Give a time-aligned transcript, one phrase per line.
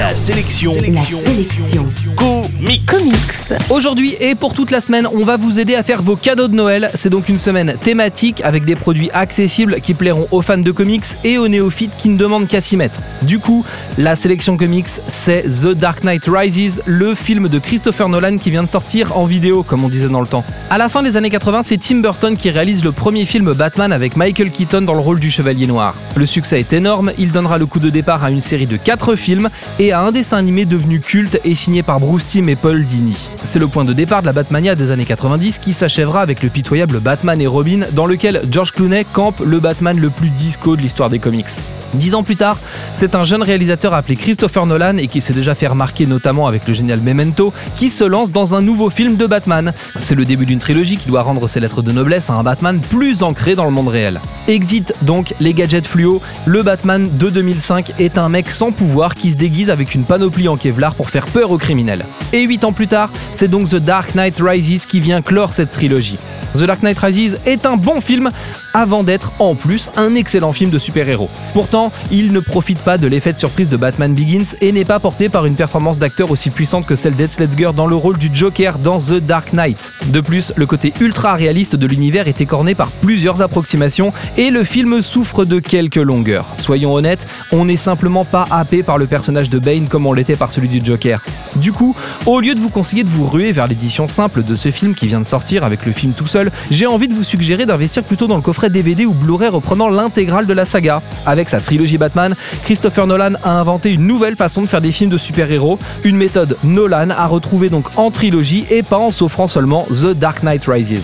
[0.00, 0.72] La sélection.
[0.72, 1.86] La sélection.
[2.16, 2.86] Comics.
[2.86, 3.68] Comics.
[3.68, 6.54] Aujourd'hui et pour toute la semaine, on va vous aider à faire vos cadeaux de
[6.54, 6.90] Noël.
[6.94, 11.04] C'est donc une semaine thématique avec des produits accessibles qui plairont aux fans de comics
[11.22, 12.98] et aux néophytes qui ne demandent qu'à s'y mettre.
[13.24, 13.62] Du coup,
[13.98, 18.62] la sélection comics, c'est The Dark Knight Rises, le film de Christopher Nolan qui vient
[18.62, 20.44] de sortir en vidéo, comme on disait dans le temps.
[20.70, 23.92] À la fin des années 80, c'est Tim Burton qui réalise le premier film Batman
[23.92, 25.94] avec Michael Keaton dans le rôle du Chevalier Noir.
[26.16, 29.16] Le succès est énorme, il donnera le coup de départ à une série de 4
[29.16, 29.48] films
[29.78, 33.16] et à un dessin animé devenu culte et signé par Bruce Timm et Paul Dini.
[33.42, 36.48] C'est le point de départ de la Batmania des années 90 qui s'achèvera avec le
[36.48, 40.80] pitoyable Batman et Robin dans lequel George Clooney campe le Batman le plus disco de
[40.80, 41.46] l'histoire des comics.
[41.94, 42.56] Dix ans plus tard,
[43.00, 46.68] c'est un jeune réalisateur appelé Christopher Nolan et qui s'est déjà fait remarquer notamment avec
[46.68, 49.72] le génial Memento qui se lance dans un nouveau film de Batman.
[49.98, 52.78] C'est le début d'une trilogie qui doit rendre ses lettres de noblesse à un Batman
[52.78, 54.20] plus ancré dans le monde réel.
[54.48, 59.32] Exit donc les gadgets fluo, le Batman de 2005 est un mec sans pouvoir qui
[59.32, 62.04] se déguise avec une panoplie en Kevlar pour faire peur aux criminels.
[62.34, 65.72] Et 8 ans plus tard, c'est donc The Dark Knight Rises qui vient clore cette
[65.72, 66.18] trilogie.
[66.54, 68.30] The Dark Knight Rises est un bon film
[68.74, 71.30] avant d'être en plus un excellent film de super-héros.
[71.54, 74.98] Pourtant, il ne profite pas de l'effet de surprise de Batman Begins et n'est pas
[74.98, 78.30] porté par une performance d'acteur aussi puissante que celle d'Ed Ledger dans le rôle du
[78.32, 79.92] Joker dans The Dark Knight.
[80.06, 84.64] De plus, le côté ultra réaliste de l'univers est écorné par plusieurs approximations et le
[84.64, 86.46] film souffre de quelques longueurs.
[86.58, 90.36] Soyons honnêtes, on n'est simplement pas happé par le personnage de Bane comme on l'était
[90.36, 91.22] par celui du Joker.
[91.56, 91.94] Du coup,
[92.26, 95.06] au lieu de vous conseiller de vous ruer vers l'édition simple de ce film qui
[95.06, 98.26] vient de sortir avec le film tout seul, j'ai envie de vous suggérer d'investir plutôt
[98.26, 101.02] dans le coffret DVD ou Blu-ray reprenant l'intégrale de la saga.
[101.26, 102.34] Avec sa trilogie Batman,
[102.80, 106.56] Christopher Nolan a inventé une nouvelle façon de faire des films de super-héros, une méthode
[106.64, 111.02] Nolan à retrouver donc en trilogie et pas en s'offrant seulement The Dark Knight Rises.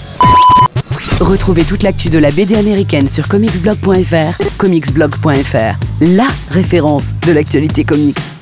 [1.21, 8.36] Retrouvez toute l'actu de la BD américaine sur comicsblog.fr, comicsblog.fr, la référence de l'actualité comics.